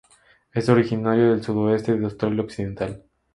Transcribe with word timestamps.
Es 0.51 0.67
originaria 0.67 1.25
del 1.29 1.43
sudoeste 1.43 1.95
de 1.95 2.05
Australia 2.05 2.41
Occidental. 2.41 3.03